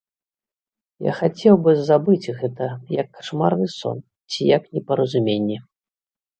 [1.09, 3.97] Я хацеў бы забыць гэта як кашмарны сон
[4.31, 5.63] ці як непаразуменне.